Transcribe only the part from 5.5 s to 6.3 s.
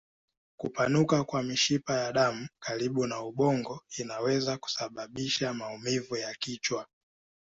maumivu